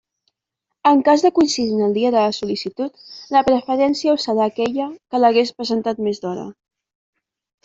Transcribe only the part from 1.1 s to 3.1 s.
de coincidir en el dia de la sol·licitud,